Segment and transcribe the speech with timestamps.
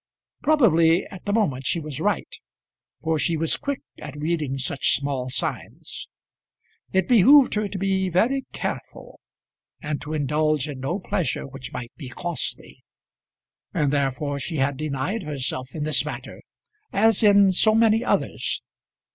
[0.41, 2.35] Probably at the moment she was right,
[3.03, 6.07] for she was quick at reading such small signs.
[6.91, 9.19] It behoved her to be very careful,
[9.79, 12.83] and to indulge in no pleasure which might be costly;
[13.75, 16.41] and therefore she had denied herself in this matter,
[16.91, 18.63] as in so many others.